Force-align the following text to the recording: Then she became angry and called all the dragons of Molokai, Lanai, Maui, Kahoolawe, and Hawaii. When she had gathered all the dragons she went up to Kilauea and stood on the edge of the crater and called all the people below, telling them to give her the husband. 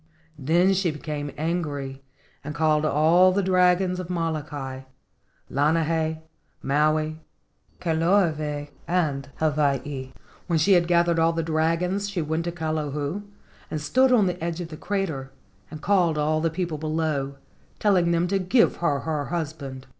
Then 0.39 0.73
she 0.73 0.89
became 0.89 1.29
angry 1.37 2.01
and 2.43 2.55
called 2.55 2.85
all 2.85 3.31
the 3.31 3.43
dragons 3.43 3.99
of 3.99 4.09
Molokai, 4.09 4.81
Lanai, 5.47 6.23
Maui, 6.63 7.19
Kahoolawe, 7.79 8.69
and 8.87 9.29
Hawaii. 9.35 10.11
When 10.47 10.57
she 10.57 10.73
had 10.73 10.87
gathered 10.87 11.19
all 11.19 11.33
the 11.33 11.43
dragons 11.43 12.09
she 12.09 12.19
went 12.19 12.47
up 12.47 12.55
to 12.55 12.59
Kilauea 12.59 13.21
and 13.69 13.79
stood 13.79 14.11
on 14.11 14.25
the 14.25 14.43
edge 14.43 14.59
of 14.59 14.69
the 14.69 14.75
crater 14.77 15.29
and 15.69 15.83
called 15.83 16.17
all 16.17 16.41
the 16.41 16.49
people 16.49 16.79
below, 16.79 17.35
telling 17.77 18.09
them 18.11 18.27
to 18.29 18.39
give 18.39 18.77
her 18.77 19.03
the 19.05 19.29
husband. 19.29 19.85